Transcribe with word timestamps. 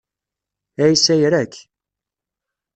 Ɛisa 0.83 1.13
ira-k. 1.25 1.53